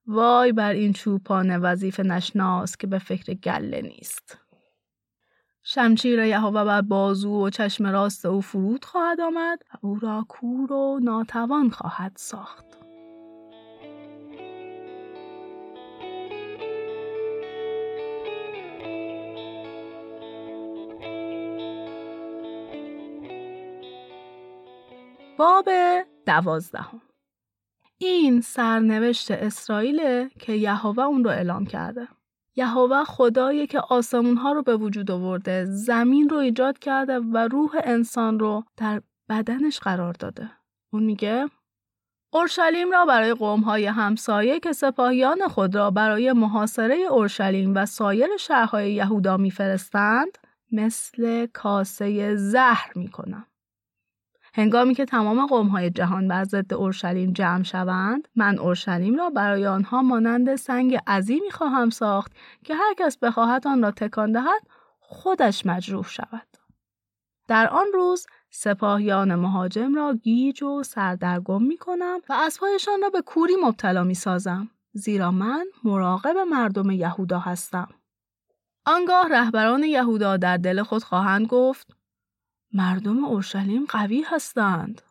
وای 0.07 0.51
بر 0.51 0.71
این 0.71 0.93
چوپان 0.93 1.57
وظیفه 1.57 2.03
نشناس 2.03 2.77
که 2.77 2.87
به 2.87 2.99
فکر 2.99 3.33
گله 3.33 3.81
نیست 3.81 4.46
شمشیر 5.69 6.19
یهوه 6.19 6.63
بر 6.63 6.81
بازو 6.81 7.45
و 7.45 7.49
چشم 7.49 7.87
راست 7.87 8.25
او 8.25 8.41
فرود 8.41 8.85
خواهد 8.85 9.21
آمد 9.21 9.61
و 9.73 9.77
او 9.81 9.99
را 9.99 10.25
کور 10.29 10.73
و 10.73 10.99
ناتوان 11.03 11.69
خواهد 11.69 12.11
ساخت 12.15 12.65
باب 25.37 25.69
دوازدهم 26.25 27.01
این 27.97 28.41
سرنوشت 28.41 29.31
اسرائیل 29.31 30.29
که 30.29 30.53
یهوه 30.53 31.03
اون 31.03 31.23
رو 31.23 31.29
اعلام 31.29 31.65
کرده. 31.65 32.07
یهوه 32.57 33.03
خدایی 33.03 33.67
که 33.67 33.79
آسمون 33.79 34.37
ها 34.37 34.51
رو 34.51 34.61
به 34.61 34.77
وجود 34.77 35.11
آورده، 35.11 35.65
زمین 35.65 36.29
رو 36.29 36.37
ایجاد 36.37 36.79
کرده 36.79 37.19
و 37.19 37.37
روح 37.37 37.71
انسان 37.83 38.39
رو 38.39 38.63
در 38.77 39.01
بدنش 39.29 39.79
قرار 39.79 40.13
داده. 40.13 40.51
اون 40.93 41.03
میگه 41.03 41.45
اورشلیم 42.33 42.91
را 42.91 43.05
برای 43.05 43.33
قوم 43.33 43.59
های 43.59 43.85
همسایه 43.85 44.59
که 44.59 44.73
سپاهیان 44.73 45.47
خود 45.47 45.75
را 45.75 45.91
برای 45.91 46.31
محاصره 46.31 46.95
اورشلیم 46.95 47.75
و 47.75 47.85
سایر 47.85 48.29
شهرهای 48.39 48.93
یهودا 48.93 49.37
میفرستند 49.37 50.37
مثل 50.71 51.45
کاسه 51.45 52.35
زهر 52.35 52.91
می‌کنم. 52.95 53.45
هنگامی 54.53 54.95
که 54.95 55.05
تمام 55.05 55.45
قومهای 55.45 55.89
جهان 55.89 56.27
بر 56.27 56.43
ضد 56.43 56.73
اورشلیم 56.73 57.33
جمع 57.33 57.63
شوند 57.63 58.27
من 58.35 58.59
اورشلیم 58.59 59.15
را 59.15 59.29
برای 59.29 59.67
آنها 59.67 60.01
مانند 60.01 60.55
سنگ 60.55 60.99
عظیمی 61.07 61.51
خواهم 61.51 61.89
ساخت 61.89 62.31
که 62.63 62.75
هر 62.75 62.93
کس 62.99 63.17
بخواهد 63.17 63.67
آن 63.67 63.81
را 63.81 63.91
تکان 63.91 64.31
دهد 64.31 64.67
خودش 64.99 65.65
مجروح 65.65 66.07
شود. 66.09 66.47
در 67.47 67.67
آن 67.67 67.85
روز 67.93 68.27
سپاهیان 68.49 69.35
مهاجم 69.35 69.95
را 69.95 70.13
گیج 70.13 70.63
و 70.63 70.83
سردرگم 70.83 71.63
می 71.63 71.77
کنم 71.77 72.19
و 72.29 72.33
اسبهایشان 72.33 73.01
را 73.01 73.09
به 73.09 73.21
کوری 73.21 73.55
مبتلا 73.63 74.03
می 74.03 74.13
سازم 74.13 74.69
زیرا 74.93 75.31
من 75.31 75.65
مراقب 75.83 76.37
مردم 76.37 76.91
یهودا 76.91 77.39
هستم. 77.39 77.89
آنگاه 78.85 79.27
رهبران 79.29 79.83
یهودا 79.83 80.37
در 80.37 80.57
دل 80.57 80.83
خود 80.83 81.03
خواهند 81.03 81.47
گفت 81.47 81.96
مردم 82.73 83.25
اورشلیم 83.25 83.85
قوی 83.89 84.23
هستند. 84.27 85.01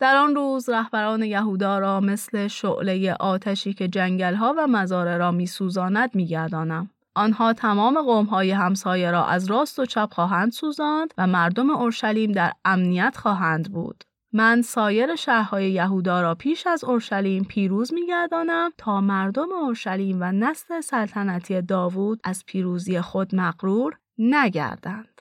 در 0.00 0.16
آن 0.16 0.34
روز 0.34 0.68
رهبران 0.68 1.22
یهودا 1.22 1.78
را 1.78 2.00
مثل 2.00 2.46
شعله 2.46 3.12
آتشی 3.20 3.72
که 3.72 3.88
جنگلها 3.88 4.54
و 4.58 4.66
مزاره 4.66 5.16
را 5.16 5.30
میسوزاند 5.30 6.14
میگردانم. 6.14 6.90
آنها 7.14 7.52
تمام 7.52 8.02
قومهای 8.02 8.50
همسایه 8.50 9.10
را 9.10 9.26
از 9.26 9.50
راست 9.50 9.78
و 9.78 9.86
چپ 9.86 10.08
خواهند 10.12 10.52
سوزاند 10.52 11.14
و 11.18 11.26
مردم 11.26 11.70
اورشلیم 11.70 12.32
در 12.32 12.52
امنیت 12.64 13.16
خواهند 13.16 13.72
بود. 13.72 14.04
من 14.32 14.62
سایر 14.62 15.16
شهرهای 15.16 15.70
یهودا 15.70 16.22
را 16.22 16.34
پیش 16.34 16.66
از 16.66 16.84
اورشلیم 16.84 17.44
پیروز 17.44 17.94
میگردانم 17.94 18.70
تا 18.78 19.00
مردم 19.00 19.52
اورشلیم 19.52 20.18
و 20.20 20.32
نسل 20.32 20.80
سلطنتی 20.80 21.62
داوود 21.62 22.20
از 22.24 22.44
پیروزی 22.46 23.00
خود 23.00 23.34
مقرور 23.34 23.98
نگردند. 24.18 25.11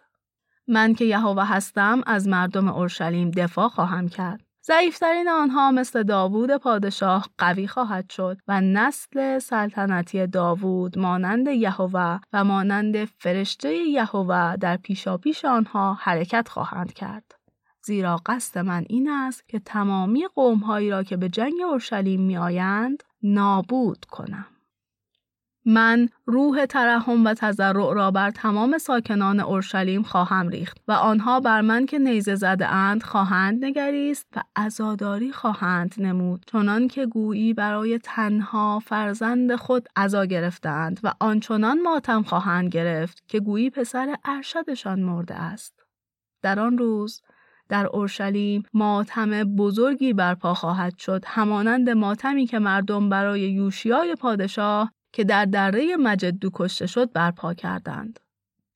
من 0.72 0.94
که 0.94 1.06
یهوه 1.06 1.46
هستم 1.46 2.02
از 2.06 2.28
مردم 2.28 2.68
اورشلیم 2.68 3.32
دفاع 3.32 3.68
خواهم 3.68 4.10
کرد. 4.10 4.42
ضعیفترین 4.68 5.30
آنها 5.30 5.72
مثل 5.72 6.04
داوود 6.04 6.58
پادشاه 6.58 7.28
قوی 7.38 7.68
خواهد 7.68 8.10
شد 8.10 8.38
و 8.48 8.62
نسل 8.62 9.40
سلطنتی 9.40 10.28
داوود 10.28 10.98
مانند 10.98 11.48
یهوه 11.48 12.20
و 12.34 12.44
مانند 12.44 13.06
فرشته 13.06 13.76
یهوه 13.76 14.56
در 14.56 14.78
پیشاپیش 14.78 15.46
آنها 15.46 15.94
حرکت 15.94 16.50
خواهند 16.50 16.94
کرد. 16.94 17.36
زیرا 17.84 18.22
قصد 18.26 18.60
من 18.60 18.86
این 18.90 19.10
است 19.10 19.48
که 19.48 19.60
تمامی 19.60 20.28
قومهایی 20.36 20.90
را 20.90 21.04
که 21.04 21.18
به 21.18 21.30
جنگ 21.30 21.54
اورشلیم 21.70 22.22
می 22.22 22.38
آیند 22.38 23.04
نابود 23.24 24.06
کنم. 24.06 24.46
من 25.66 26.10
روح 26.26 26.66
ترحم 26.66 27.26
و 27.26 27.34
تضرع 27.34 27.94
را 27.94 28.12
بر 28.12 28.32
تمام 28.32 28.78
ساکنان 28.78 29.40
اورشلیم 29.40 30.04
خواهم 30.04 30.48
ریخت 30.48 30.78
و 30.88 30.92
آنها 30.92 31.40
بر 31.40 31.62
من 31.62 31.86
که 31.86 32.00
نیزه 32.00 32.36
زده 32.36 32.68
اند 32.68 33.04
خواهند 33.04 33.66
نگریست 33.66 34.28
و 34.36 34.44
عزاداری 34.56 35.32
خواهند 35.32 35.96
نمود 35.98 36.46
چنان 36.48 36.88
که 36.88 37.06
گویی 37.06 37.54
برای 37.54 38.00
تنها 38.00 38.80
فرزند 38.80 39.56
خود 39.56 39.88
عزا 39.96 40.26
گرفتند 40.26 41.00
و 41.04 41.14
آنچنان 41.20 41.82
ماتم 41.82 42.24
خواهند 42.24 42.70
گرفت 42.70 43.24
که 43.28 43.40
گویی 43.40 43.70
پسر 43.70 44.16
ارشدشان 44.26 45.00
مرده 45.00 45.36
است. 45.36 45.86
در 46.42 46.60
آن 46.60 46.78
روز 46.78 47.22
در 47.70 47.88
اورشلیم 47.88 48.64
ماتم 48.74 49.44
بزرگی 49.44 50.14
برپا 50.14 50.54
خواهد 50.54 50.98
شد 50.98 51.24
همانند 51.28 51.90
ماتمی 51.90 52.46
که 52.46 52.60
مردم 52.60 53.10
برای 53.10 53.42
یوشیای 53.42 54.16
پادشاه 54.16 54.92
که 55.14 55.24
در 55.24 55.46
دره 55.46 55.96
مجدو 55.98 56.50
کشته 56.54 56.88
شد 56.88 57.12
برپا 57.12 57.54
کردند. 57.54 58.20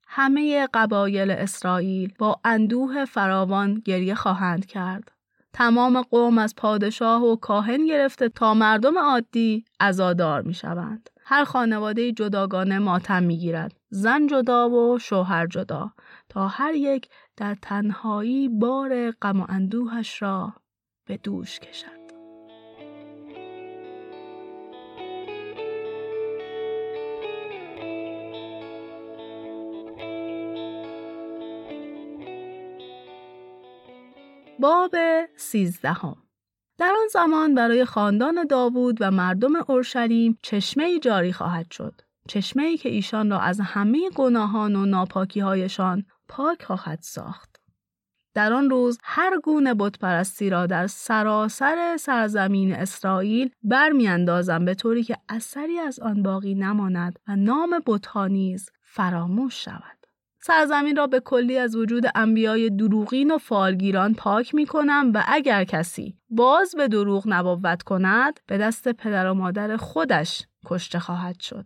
همه 0.08 0.68
قبایل 0.74 1.32
اسرائیل 1.32 2.14
با 2.20 2.40
اندوه 2.44 3.06
فراوان 3.06 3.82
گریه 3.86 4.16
خواهند 4.16 4.66
کرد. 4.66 5.12
تمام 5.54 6.02
قوم 6.02 6.38
از 6.38 6.56
پادشاه 6.56 7.24
و 7.24 7.36
کاهن 7.36 7.86
گرفته 7.86 8.30
تا 8.30 8.54
مردم 8.54 8.98
عادی 8.98 9.66
عزادار 9.80 10.42
می 10.42 10.54
شوند. 10.54 11.10
هر 11.26 11.44
خانواده 11.44 12.12
جداگانه 12.12 12.80
ماتم 12.80 13.24
می 13.24 13.38
گیرد. 13.38 13.74
زن 13.90 14.28
جدا 14.28 14.70
و 14.70 15.00
شوهر 15.00 15.48
جدا 15.48 15.92
تا 16.30 16.48
هر 16.48 16.74
یک 16.74 17.10
در 17.38 17.56
تنهایی 17.62 18.50
بار 18.50 19.12
غم 19.12 19.42
و 19.42 19.46
اندوهش 19.50 20.22
را 20.22 20.54
به 21.06 21.18
دوش 21.18 21.60
کشد. 21.60 22.05
باب 34.66 34.96
سیزدهم 35.38 36.16
در 36.78 36.94
آن 37.02 37.08
زمان 37.12 37.56
برای 37.56 37.86
خاندان 37.86 38.46
داوود 38.46 38.98
و 39.00 39.12
مردم 39.12 39.56
اورشلیم 39.56 40.40
چشمه 40.42 41.00
جاری 41.00 41.34
خواهد 41.34 41.72
شد. 41.72 42.02
چشمه 42.28 42.64
ای 42.64 42.78
که 42.78 42.90
ایشان 42.90 43.30
را 43.30 43.40
از 43.40 43.60
همه 43.60 44.10
گناهان 44.16 44.76
و 44.76 44.86
ناپاکی 44.86 45.40
هایشان 45.40 46.06
پاک 46.28 46.64
خواهد 46.64 47.00
ساخت. 47.02 47.56
در 48.34 48.54
آن 48.54 48.70
روز 48.70 48.98
هر 49.04 49.40
گونه 49.44 49.74
بتپرستی 49.74 50.50
را 50.50 50.66
در 50.66 50.88
سراسر 50.88 51.98
سرزمین 52.00 52.74
اسرائیل 52.74 53.50
برمیاندازم 53.64 54.66
به 54.66 54.74
طوری 54.74 55.04
که 55.04 55.18
اثری 55.30 55.80
از 55.80 56.00
آن 56.00 56.24
باقی 56.24 56.56
نماند 56.56 57.20
و 57.28 57.36
نام 57.36 57.82
بتها 57.86 58.28
نیز 58.28 58.70
فراموش 58.82 59.64
شود. 59.64 59.95
سرزمین 60.48 60.96
را 60.96 61.08
به 61.08 61.20
کلی 61.20 61.58
از 61.58 61.76
وجود 61.76 62.04
انبیای 62.16 62.70
دروغین 62.70 63.32
و 63.32 63.38
فالگیران 63.38 64.14
پاک 64.14 64.56
می 64.56 64.66
کنم 64.66 65.12
و 65.14 65.24
اگر 65.28 65.64
کسی 65.64 66.18
باز 66.30 66.76
به 66.78 66.88
دروغ 66.88 67.24
نبوت 67.28 67.84
کند 67.84 68.40
به 68.48 68.58
دست 68.58 68.88
پدر 68.88 69.28
و 69.28 69.34
مادر 69.34 69.78
خودش 69.78 70.48
کشته 70.66 71.00
خواهد 71.00 71.40
شد. 71.40 71.66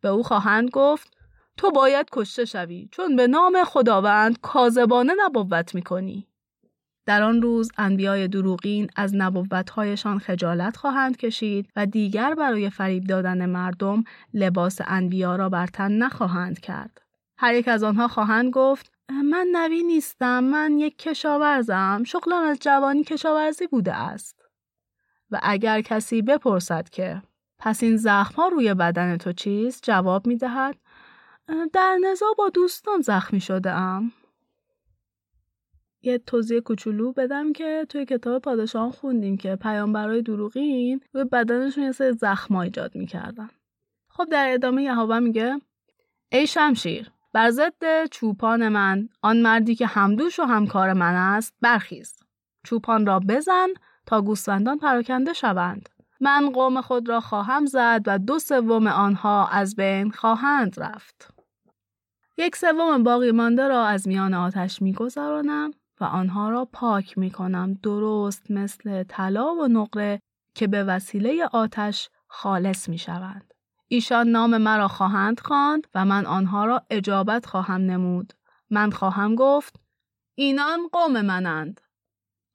به 0.00 0.08
او 0.08 0.22
خواهند 0.22 0.70
گفت 0.70 1.16
تو 1.56 1.70
باید 1.70 2.08
کشته 2.12 2.44
شوی 2.44 2.88
چون 2.92 3.16
به 3.16 3.26
نام 3.26 3.64
خداوند 3.64 4.40
کاذبانه 4.40 5.12
نبوت 5.24 5.74
می 5.74 5.82
کنی. 5.82 6.28
در 7.06 7.22
آن 7.22 7.42
روز 7.42 7.70
انبیای 7.78 8.28
دروغین 8.28 8.88
از 8.96 9.14
نبوتهایشان 9.14 10.18
خجالت 10.18 10.76
خواهند 10.76 11.16
کشید 11.16 11.70
و 11.76 11.86
دیگر 11.86 12.34
برای 12.34 12.70
فریب 12.70 13.04
دادن 13.04 13.46
مردم 13.46 14.04
لباس 14.34 14.80
انبیا 14.86 15.36
را 15.36 15.48
بر 15.48 15.66
تن 15.66 15.92
نخواهند 15.92 16.60
کرد. 16.60 17.03
هر 17.36 17.54
یک 17.54 17.68
از 17.68 17.82
آنها 17.82 18.08
خواهند 18.08 18.50
گفت 18.50 18.92
من 19.08 19.46
نوی 19.52 19.82
نیستم 19.82 20.44
من 20.44 20.78
یک 20.78 20.98
کشاورزم 20.98 22.02
شغلم 22.06 22.42
از 22.42 22.58
جوانی 22.60 23.04
کشاورزی 23.04 23.66
بوده 23.66 23.94
است 23.94 24.44
و 25.30 25.40
اگر 25.42 25.80
کسی 25.80 26.22
بپرسد 26.22 26.88
که 26.88 27.22
پس 27.58 27.82
این 27.82 27.96
زخم 27.96 28.34
ها 28.34 28.48
روی 28.48 28.74
بدن 28.74 29.16
تو 29.16 29.32
چیست 29.32 29.82
جواب 29.82 30.26
می 30.26 30.36
دهد 30.36 30.76
در 31.72 31.98
نزا 32.02 32.26
با 32.38 32.48
دوستان 32.48 33.00
زخمی 33.00 33.40
شده 33.40 33.70
ام. 33.70 34.12
یه 36.02 36.18
توضیح 36.18 36.60
کوچولو 36.60 37.12
بدم 37.12 37.52
که 37.52 37.86
توی 37.88 38.04
کتاب 38.04 38.42
پادشاهان 38.42 38.90
خوندیم 38.90 39.36
که 39.36 39.56
پیامبرای 39.56 40.22
دروغین 40.22 41.00
روی 41.12 41.24
بدنشون 41.24 41.84
یه 41.84 41.92
سری 41.92 42.12
زخم 42.12 42.56
ایجاد 42.56 42.94
می‌کردن. 42.94 43.50
خب 44.08 44.24
در 44.30 44.52
ادامه 44.52 44.82
یهوه 44.82 45.18
میگه 45.18 45.60
ای 46.32 46.46
شمشیر 46.46 47.13
بر 47.34 47.50
ضد 47.50 48.06
چوپان 48.10 48.68
من. 48.68 49.08
آن 49.22 49.42
مردی 49.42 49.74
که 49.74 49.86
همدوش 49.86 50.40
و 50.40 50.42
همکار 50.42 50.92
من 50.92 51.14
است 51.14 51.54
برخیز. 51.60 52.16
چوپان 52.64 53.06
را 53.06 53.20
بزن 53.20 53.68
تا 54.06 54.22
گوسفندان 54.22 54.78
پراکنده 54.78 55.32
شوند. 55.32 55.88
من 56.20 56.50
قوم 56.50 56.80
خود 56.80 57.08
را 57.08 57.20
خواهم 57.20 57.66
زد 57.66 58.02
و 58.06 58.18
دو 58.18 58.38
سوم 58.38 58.86
آنها 58.86 59.48
از 59.48 59.76
بین 59.76 60.10
خواهند 60.10 60.80
رفت. 60.80 61.34
یک 62.38 62.56
سوم 62.56 63.02
باقی 63.02 63.30
مانده 63.30 63.68
را 63.68 63.86
از 63.86 64.08
میان 64.08 64.34
آتش 64.34 64.82
میگذرانم 64.82 65.70
و 66.00 66.04
آنها 66.04 66.50
را 66.50 66.64
پاک 66.64 67.18
می 67.18 67.30
کنم 67.30 67.74
درست 67.74 68.50
مثل 68.50 69.02
طلا 69.02 69.54
و 69.54 69.68
نقره 69.68 70.20
که 70.54 70.66
به 70.66 70.84
وسیله 70.84 71.48
آتش 71.52 72.08
خالص 72.26 72.88
می 72.88 72.98
شوند. 72.98 73.53
ایشان 73.94 74.28
نام 74.28 74.58
مرا 74.58 74.88
خواهند 74.88 75.40
خواند 75.40 75.86
و 75.94 76.04
من 76.04 76.26
آنها 76.26 76.64
را 76.64 76.82
اجابت 76.90 77.46
خواهم 77.46 77.80
نمود. 77.80 78.32
من 78.70 78.90
خواهم 78.90 79.34
گفت 79.34 79.80
اینان 80.34 80.88
قوم 80.92 81.20
منند. 81.20 81.80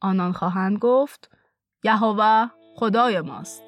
آنان 0.01 0.31
خواهند 0.31 0.77
گفت 0.77 1.31
یهوه 1.83 2.47
خدای 2.75 3.21
ماست. 3.21 3.63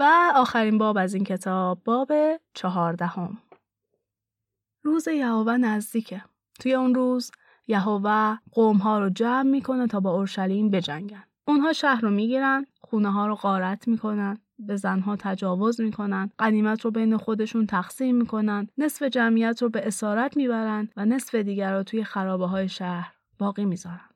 و 0.00 0.32
آخرین 0.34 0.78
باب 0.78 0.98
از 0.98 1.14
این 1.14 1.24
کتاب 1.24 1.84
باب 1.84 2.12
چهاردهم. 2.54 3.38
روز 4.82 5.08
یهوه 5.08 5.56
نزدیکه. 5.56 6.24
توی 6.60 6.74
اون 6.74 6.94
روز 6.94 7.30
یهوه 7.68 8.38
قوم 8.52 8.76
ها 8.76 8.98
رو 8.98 9.10
جمع 9.10 9.42
می‌کنه 9.42 9.86
تا 9.86 10.00
با 10.00 10.10
اورشلیم 10.10 10.70
بجنگن. 10.70 11.24
اونها 11.44 11.72
شهر 11.72 12.00
رو 12.00 12.10
می‌گیرن، 12.10 12.66
خونه 12.80 13.12
ها 13.12 13.26
رو 13.26 13.34
غارت 13.34 13.88
می‌کنن، 13.88 14.38
به 14.58 14.76
زنها 14.76 15.16
تجاوز 15.16 15.80
می‌کنن، 15.80 16.30
قنیمت 16.38 16.80
رو 16.80 16.90
بین 16.90 17.16
خودشون 17.16 17.66
تقسیم 17.66 18.16
می‌کنن، 18.16 18.68
نصف 18.78 19.02
جمعیت 19.02 19.62
رو 19.62 19.68
به 19.68 19.86
اسارت 19.86 20.36
می‌برن 20.36 20.88
و 20.96 21.04
نصف 21.04 21.34
دیگر 21.34 21.76
رو 21.76 21.82
توی 21.82 22.04
خرابه 22.04 22.46
های 22.46 22.68
شهر 22.68 23.14
باقی 23.38 23.64
می‌ذارن. 23.64 24.10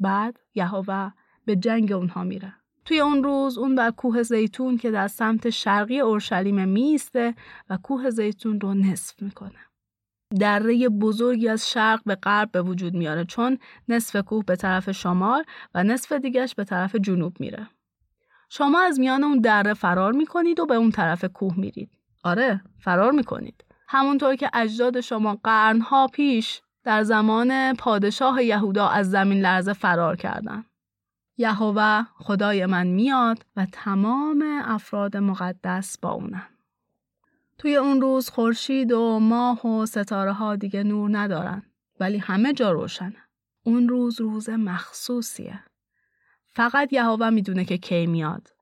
بعد 0.00 0.40
یهوه 0.54 1.12
به 1.44 1.56
جنگ 1.56 1.92
اونها 1.92 2.24
میره. 2.24 2.54
توی 2.84 3.00
اون 3.00 3.24
روز 3.24 3.58
اون 3.58 3.74
بر 3.74 3.90
کوه 3.90 4.22
زیتون 4.22 4.76
که 4.76 4.90
در 4.90 5.08
سمت 5.08 5.50
شرقی 5.50 6.00
اورشلیم 6.00 6.68
میسته 6.68 7.34
و 7.70 7.76
کوه 7.76 8.10
زیتون 8.10 8.60
رو 8.60 8.74
نصف 8.74 9.22
می‌کنه. 9.22 9.67
دره 10.30 10.88
بزرگی 10.88 11.48
از 11.48 11.70
شرق 11.70 12.00
به 12.06 12.14
غرب 12.14 12.52
به 12.52 12.62
وجود 12.62 12.94
میاره 12.94 13.24
چون 13.24 13.58
نصف 13.88 14.16
کوه 14.16 14.44
به 14.44 14.56
طرف 14.56 14.90
شمال 14.90 15.44
و 15.74 15.84
نصف 15.84 16.12
دیگش 16.12 16.54
به 16.54 16.64
طرف 16.64 16.96
جنوب 16.96 17.40
میره. 17.40 17.66
شما 18.48 18.80
از 18.80 19.00
میان 19.00 19.24
اون 19.24 19.40
دره 19.40 19.74
فرار 19.74 20.12
می‌کنید 20.12 20.60
و 20.60 20.66
به 20.66 20.74
اون 20.74 20.90
طرف 20.90 21.24
کوه 21.24 21.58
میرید. 21.58 21.90
آره 22.24 22.60
فرار 22.78 23.12
می‌کنید. 23.12 23.64
همونطور 23.88 24.36
که 24.36 24.50
اجداد 24.54 25.00
شما 25.00 25.38
قرنها 25.44 26.06
پیش 26.06 26.62
در 26.84 27.02
زمان 27.02 27.74
پادشاه 27.74 28.44
یهودا 28.44 28.88
از 28.88 29.10
زمین 29.10 29.40
لرزه 29.40 29.72
فرار 29.72 30.16
کردن. 30.16 30.64
یهوه 31.36 32.02
خدای 32.14 32.66
من 32.66 32.86
میاد 32.86 33.46
و 33.56 33.66
تمام 33.72 34.44
افراد 34.64 35.16
مقدس 35.16 35.98
با 35.98 36.10
اونن. 36.10 36.57
توی 37.58 37.76
اون 37.76 38.00
روز 38.00 38.28
خورشید 38.28 38.92
و 38.92 39.18
ماه 39.18 39.66
و 39.66 39.86
ستاره 39.86 40.32
ها 40.32 40.56
دیگه 40.56 40.82
نور 40.82 41.18
ندارن 41.18 41.62
ولی 42.00 42.18
همه 42.18 42.52
جا 42.52 42.72
روشنه. 42.72 43.24
اون 43.64 43.88
روز 43.88 44.20
روز 44.20 44.50
مخصوصیه. 44.50 45.60
فقط 46.46 46.92
یهوه 46.92 47.30
می‌دونه 47.30 47.64
که 47.64 47.78
کی 47.78 48.06
میاد. 48.06 48.52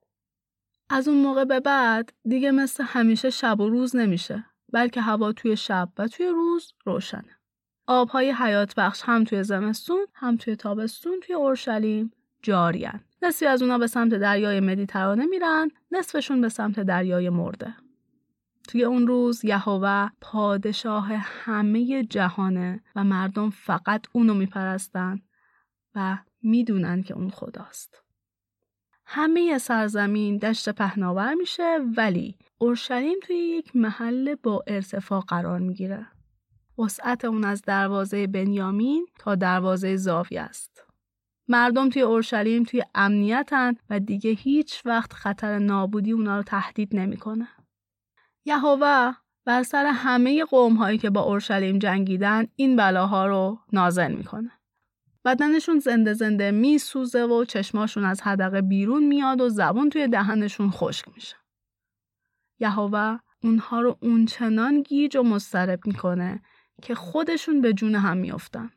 از 0.90 1.08
اون 1.08 1.22
موقع 1.22 1.44
به 1.44 1.60
بعد 1.60 2.12
دیگه 2.24 2.50
مثل 2.50 2.84
همیشه 2.86 3.30
شب 3.30 3.60
و 3.60 3.68
روز 3.68 3.96
نمیشه 3.96 4.44
بلکه 4.72 5.00
هوا 5.00 5.32
توی 5.32 5.56
شب 5.56 5.88
و 5.98 6.08
توی 6.08 6.26
روز 6.26 6.72
روشنه. 6.84 7.36
آبهای 7.86 8.30
حیات 8.30 8.74
بخش 8.74 9.02
هم 9.04 9.24
توی 9.24 9.42
زمستون 9.42 10.06
هم 10.14 10.36
توی 10.36 10.56
تابستون 10.56 11.20
توی 11.20 11.34
اورشلیم 11.34 12.12
جاریان. 12.42 13.00
نصفی 13.22 13.46
از 13.46 13.62
اونا 13.62 13.78
به 13.78 13.86
سمت 13.86 14.14
دریای 14.14 14.60
مدیترانه 14.60 15.26
میرن 15.26 15.70
نصفشون 15.90 16.40
به 16.40 16.48
سمت 16.48 16.80
دریای 16.80 17.30
مرده. 17.30 17.74
توی 18.66 18.84
اون 18.84 19.06
روز 19.06 19.44
یهوه 19.44 20.08
پادشاه 20.20 21.08
همه 21.14 22.04
جهانه 22.04 22.82
و 22.96 23.04
مردم 23.04 23.50
فقط 23.50 24.06
اونو 24.12 24.34
میپرستن 24.34 25.22
و 25.94 26.18
می‌دونن 26.42 27.02
که 27.02 27.14
اون 27.14 27.30
خداست. 27.30 28.02
همه 29.06 29.58
سرزمین 29.58 30.36
دشت 30.36 30.68
پهناور 30.68 31.34
میشه 31.34 31.78
ولی 31.96 32.38
اورشلیم 32.58 33.18
توی 33.22 33.36
یک 33.36 33.76
محل 33.76 34.34
با 34.34 34.64
ارتفاع 34.66 35.20
قرار 35.20 35.58
می‌گیره. 35.58 36.06
وسعت 36.78 37.24
اون 37.24 37.44
از 37.44 37.62
دروازه 37.62 38.26
بنیامین 38.26 39.06
تا 39.18 39.34
دروازه 39.34 39.96
زاویه 39.96 40.40
است. 40.40 40.84
مردم 41.48 41.88
توی 41.88 42.02
اورشلیم 42.02 42.62
توی 42.62 42.82
امنیتن 42.94 43.74
و 43.90 44.00
دیگه 44.00 44.30
هیچ 44.30 44.82
وقت 44.86 45.12
خطر 45.12 45.58
نابودی 45.58 46.12
اونا 46.12 46.36
رو 46.36 46.42
تهدید 46.42 46.96
نمی‌کنه. 46.96 47.48
یهوه 48.46 49.12
بر 49.44 49.62
سر 49.62 49.86
همه 49.86 50.44
قوم 50.44 50.74
هایی 50.74 50.98
که 50.98 51.10
با 51.10 51.20
اورشلیم 51.20 51.78
جنگیدن 51.78 52.46
این 52.56 52.76
بلاها 52.76 53.26
رو 53.26 53.58
نازل 53.72 54.12
می‌کنه. 54.12 54.50
بدنشون 55.24 55.78
زنده 55.78 56.12
زنده 56.12 56.50
میسوزه 56.50 57.24
و 57.24 57.44
چشماشون 57.44 58.04
از 58.04 58.22
حدقه 58.22 58.62
بیرون 58.62 59.04
میاد 59.04 59.40
و 59.40 59.48
زبون 59.48 59.90
توی 59.90 60.08
دهنشون 60.08 60.70
خشک 60.70 61.04
میشه. 61.14 61.36
یهوه 62.60 63.18
اونها 63.42 63.80
رو 63.80 63.98
اونچنان 64.00 64.82
گیج 64.82 65.16
و 65.16 65.22
مضطرب 65.22 65.86
می‌کنه 65.86 66.42
که 66.82 66.94
خودشون 66.94 67.60
به 67.60 67.72
جون 67.72 67.94
هم 67.94 68.16
میافتن. 68.16 68.70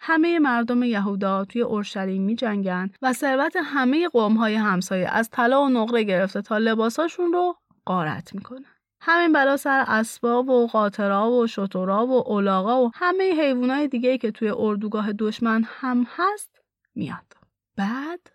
همه 0.00 0.38
مردم 0.38 0.82
یهودا 0.82 1.44
توی 1.44 1.62
اورشلیم 1.62 2.22
می 2.22 2.34
جنگن 2.34 2.90
و 3.02 3.12
ثروت 3.12 3.56
همه 3.64 4.08
قوم 4.08 4.34
های 4.34 4.54
همسایه 4.54 5.08
از 5.08 5.30
طلا 5.30 5.62
و 5.62 5.68
نقره 5.68 6.04
گرفته 6.04 6.42
تا 6.42 6.58
لباساشون 6.58 7.32
رو 7.32 7.56
قارت 7.84 8.34
می‌کنه. 8.34 8.66
همین 9.04 9.32
بلا 9.32 9.56
سر 9.56 9.84
اسباب 9.88 10.48
و 10.48 10.66
قاطرا 10.66 11.30
و 11.30 11.46
شطورا 11.46 12.06
و 12.06 12.28
اولاغا 12.28 12.82
و 12.82 12.90
همه 12.94 13.32
حیوانای 13.40 13.88
دیگه 13.88 14.18
که 14.18 14.30
توی 14.30 14.48
اردوگاه 14.56 15.12
دشمن 15.12 15.64
هم 15.66 16.06
هست 16.16 16.60
میاد. 16.94 17.36
بعد 17.76 18.30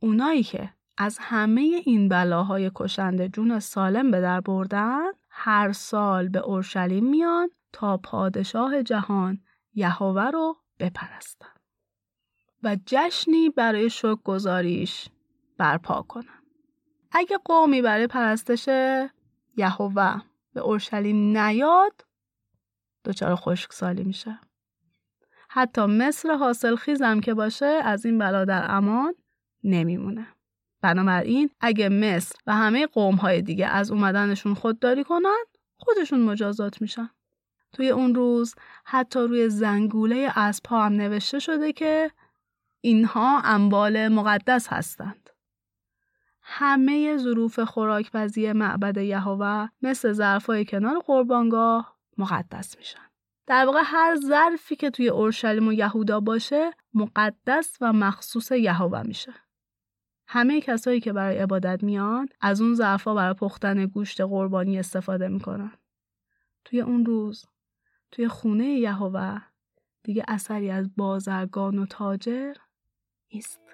اونایی 0.00 0.42
که 0.42 0.70
از 0.96 1.18
همه 1.20 1.82
این 1.84 2.08
بلاهای 2.08 2.70
کشنده 2.74 3.28
جون 3.28 3.60
سالم 3.60 4.10
به 4.10 4.20
در 4.20 4.40
بردن 4.40 5.10
هر 5.30 5.72
سال 5.72 6.28
به 6.28 6.38
اورشلیم 6.38 7.04
میان 7.10 7.50
تا 7.72 7.96
پادشاه 7.96 8.82
جهان 8.82 9.40
یهوه 9.74 10.30
رو 10.30 10.56
بپرستن 10.78 11.46
و 12.62 12.76
جشنی 12.86 13.50
برای 13.50 13.90
شک 13.90 14.18
گذاریش 14.24 15.08
برپا 15.58 16.02
کنن. 16.02 16.42
اگه 17.12 17.38
قومی 17.44 17.82
برای 17.82 18.06
پرستش 18.06 18.68
یهوه 19.56 20.22
به 20.54 20.60
اورشلیم 20.60 21.38
نیاد 21.38 22.04
دچار 23.04 23.34
خشکسالی 23.36 24.04
میشه. 24.04 24.38
حتی 25.48 25.86
مصر 25.86 26.34
حاصل 26.34 26.76
خیزم 26.76 27.20
که 27.20 27.34
باشه 27.34 27.66
از 27.66 28.06
این 28.06 28.18
بلا 28.18 28.44
در 28.44 28.66
امان 28.70 29.14
نمیمونه. 29.64 30.26
بنابراین 30.82 31.50
اگه 31.60 31.88
مصر 31.88 32.34
و 32.46 32.54
همه 32.56 32.86
قوم 32.86 33.14
های 33.14 33.42
دیگه 33.42 33.66
از 33.66 33.90
اومدنشون 33.90 34.54
خودداری 34.54 35.04
کنن 35.04 35.44
خودشون 35.76 36.20
مجازات 36.20 36.82
میشن. 36.82 37.10
توی 37.72 37.88
اون 37.88 38.14
روز 38.14 38.54
حتی 38.84 39.20
روی 39.20 39.48
زنگوله 39.48 40.32
اسبها 40.36 40.84
هم 40.84 40.92
نوشته 40.92 41.38
شده 41.38 41.72
که 41.72 42.10
اینها 42.80 43.40
انبال 43.40 44.08
مقدس 44.08 44.68
هستند. 44.68 45.21
همه 46.54 47.16
ظروف 47.16 47.60
خوراکپزی 47.60 48.52
معبد 48.52 48.96
یهوه 48.96 49.68
مثل 49.82 50.12
ظرفای 50.12 50.64
کنار 50.64 50.98
قربانگاه 50.98 51.96
مقدس 52.18 52.78
میشن. 52.78 53.00
در 53.46 53.66
واقع 53.66 53.80
هر 53.84 54.16
ظرفی 54.16 54.76
که 54.76 54.90
توی 54.90 55.08
اورشلیم 55.08 55.68
و 55.68 55.72
یهودا 55.72 56.20
باشه 56.20 56.70
مقدس 56.94 57.76
و 57.80 57.92
مخصوص 57.92 58.50
یهوه 58.50 59.02
میشه. 59.02 59.34
همه 60.26 60.60
کسایی 60.60 61.00
که 61.00 61.12
برای 61.12 61.38
عبادت 61.38 61.82
میان 61.82 62.28
از 62.40 62.60
اون 62.60 62.74
ظرفا 62.74 63.14
برای 63.14 63.34
پختن 63.34 63.86
گوشت 63.86 64.20
قربانی 64.20 64.78
استفاده 64.78 65.28
می‌کنن. 65.28 65.72
توی 66.64 66.80
اون 66.80 67.06
روز 67.06 67.46
توی 68.10 68.28
خونه 68.28 68.68
یهوه 68.68 69.40
دیگه 70.02 70.24
اثری 70.28 70.70
از 70.70 70.96
بازرگان 70.96 71.78
و 71.78 71.86
تاجر 71.86 72.54
نیست. 73.32 73.71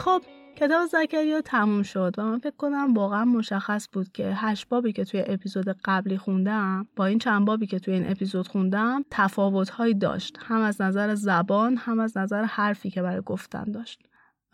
خب 0.00 0.22
کتاب 0.56 0.86
زکریا 0.86 1.40
تموم 1.40 1.82
شد 1.82 2.14
و 2.18 2.24
من 2.24 2.38
فکر 2.38 2.56
کنم 2.56 2.94
واقعا 2.94 3.24
مشخص 3.24 3.88
بود 3.92 4.12
که 4.12 4.32
هشت 4.36 4.68
بابی 4.68 4.92
که 4.92 5.04
توی 5.04 5.24
اپیزود 5.26 5.76
قبلی 5.84 6.18
خوندم 6.18 6.88
با 6.96 7.06
این 7.06 7.18
چند 7.18 7.44
بابی 7.44 7.66
که 7.66 7.78
توی 7.78 7.94
این 7.94 8.10
اپیزود 8.10 8.48
خوندم 8.48 9.04
تفاوتهایی 9.10 9.94
داشت. 9.94 10.38
هم 10.42 10.60
از 10.60 10.80
نظر 10.80 11.14
زبان 11.14 11.76
هم 11.76 12.00
از 12.00 12.16
نظر 12.16 12.44
حرفی 12.44 12.90
که 12.90 13.02
برای 13.02 13.22
گفتن 13.26 13.64
داشت. 13.64 14.02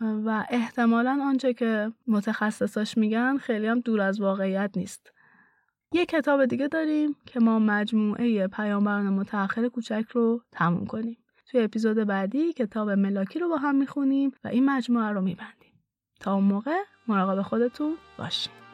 و 0.01 0.45
احتمالا 0.49 1.19
آنچه 1.23 1.53
که 1.53 1.91
متخصصاش 2.07 2.97
میگن 2.97 3.37
خیلی 3.37 3.67
هم 3.67 3.79
دور 3.79 4.01
از 4.01 4.21
واقعیت 4.21 4.71
نیست. 4.75 5.11
یه 5.91 6.05
کتاب 6.05 6.45
دیگه 6.45 6.67
داریم 6.67 7.15
که 7.25 7.39
ما 7.39 7.59
مجموعه 7.59 8.47
پیامبران 8.47 9.09
متأخر 9.09 9.67
کوچک 9.67 10.05
رو 10.13 10.41
تموم 10.51 10.85
کنیم. 10.85 11.17
توی 11.47 11.61
اپیزود 11.63 11.97
بعدی 11.97 12.53
کتاب 12.53 12.89
ملاکی 12.89 13.39
رو 13.39 13.49
با 13.49 13.57
هم 13.57 13.75
می‌خونیم 13.75 14.31
و 14.43 14.47
این 14.47 14.65
مجموعه 14.65 15.09
رو 15.09 15.21
میبندیم. 15.21 15.73
تا 16.19 16.33
اون 16.33 16.43
موقع 16.43 16.77
مراقب 17.07 17.41
خودتون 17.41 17.97
باشین. 18.17 18.66